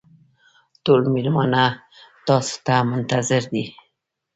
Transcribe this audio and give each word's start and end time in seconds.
ټول 0.83 1.01
مېلمانه 1.13 1.63
تاسو 2.27 2.55
ته 2.65 2.75
منتظر 2.91 3.43
دي. 3.53 3.65